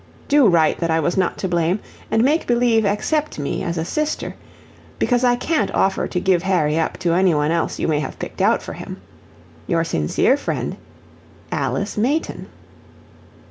"DO 0.29 0.47
write 0.47 0.79
that 0.79 0.89
I 0.89 0.99
was 0.99 1.15
not 1.15 1.37
to 1.37 1.47
blame, 1.47 1.79
and 2.09 2.23
make 2.23 2.47
believe 2.47 2.87
accept 2.87 3.37
me 3.37 3.61
as 3.61 3.77
a 3.77 3.85
sister, 3.85 4.33
because 4.97 5.23
I 5.23 5.35
CAN'T 5.35 5.69
offer 5.75 6.07
to 6.07 6.19
give 6.19 6.41
Harry 6.41 6.79
up 6.79 6.97
to 7.01 7.13
any 7.13 7.35
one 7.35 7.51
else 7.51 7.77
you 7.77 7.87
may 7.87 7.99
have 7.99 8.17
picked 8.17 8.41
out 8.41 8.63
for 8.63 8.73
him. 8.73 8.99
"Your 9.67 9.83
sincere 9.83 10.37
friend, 10.37 10.77
"ALICE 11.51 11.99
MAYTON." 11.99 12.47